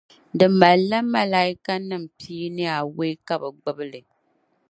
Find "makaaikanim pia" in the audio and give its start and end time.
1.13-2.47